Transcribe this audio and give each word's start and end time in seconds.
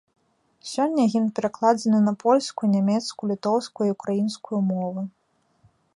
Сёння 0.69 1.03
гімн 1.15 1.27
перакладзены 1.39 1.99
на 2.07 2.13
польскую, 2.25 2.69
нямецкую, 2.77 3.29
літоўскую 3.33 3.85
і 3.91 3.95
ўкраінскую 3.95 4.59
мовы. 4.75 5.01